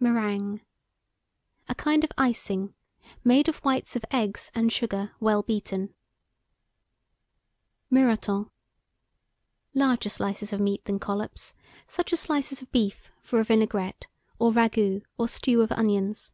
MERINGUE. 0.00 0.60
A 1.68 1.74
kind 1.74 2.02
of 2.02 2.10
icing, 2.16 2.72
made 3.24 3.46
of 3.46 3.58
whites 3.58 3.94
of 3.94 4.06
eggs 4.10 4.50
and 4.54 4.72
sugar, 4.72 5.12
well 5.20 5.42
beaten. 5.42 5.92
MIROTON. 7.90 8.50
Larger 9.74 10.08
slices 10.08 10.50
of 10.50 10.60
meat 10.60 10.82
than 10.86 10.98
collops; 10.98 11.52
such 11.86 12.10
as 12.14 12.20
slices 12.20 12.62
of 12.62 12.72
beef 12.72 13.12
for 13.20 13.38
a 13.38 13.44
vinaigrette, 13.44 14.06
or 14.38 14.50
ragout 14.50 15.02
or 15.18 15.28
stew 15.28 15.60
of 15.60 15.70
onions. 15.72 16.32